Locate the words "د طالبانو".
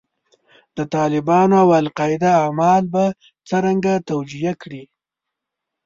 0.77-1.55